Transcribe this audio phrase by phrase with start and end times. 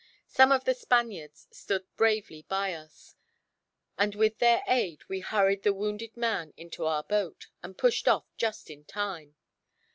[0.25, 3.15] Some of the Spaniards stood bravely by us,
[3.99, 8.25] and with their aid we hurried the wounded man into our boat, and pushed off
[8.35, 9.35] just in time.